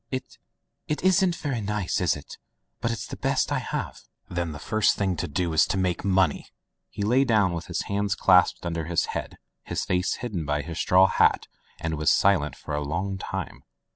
"It— 0.09 0.39
it 0.91 1.03
isn't 1.03 1.35
very 1.35 1.61
nice, 1.61 2.01
is 2.01 2.15
it? 2.15 2.39
But 2.79 2.89
it's 2.89 3.05
the 3.05 3.15
best 3.15 3.51
I 3.51 3.59
have." 3.59 3.99
"Then 4.27 4.51
the 4.51 4.57
first 4.57 4.95
thing 4.95 5.15
to 5.17 5.27
do 5.27 5.53
is 5.53 5.67
to 5.67 5.77
make 5.77 6.03
money!" 6.03 6.47
He 6.89 7.03
lay 7.03 7.23
down 7.23 7.53
with 7.53 7.67
his 7.67 7.83
hands 7.83 8.15
clasped 8.15 8.65
under 8.65 8.85
his 8.85 9.05
head, 9.13 9.37
his 9.61 9.85
face 9.85 10.15
hidden 10.15 10.43
by 10.43 10.63
his 10.63 10.79
straw 10.79 11.05
hat, 11.05 11.45
and 11.79 11.99
was 11.99 12.09
silent 12.09 12.55
for 12.55 12.73
a 12.73 12.81
long 12.83 13.19
time. 13.19 13.63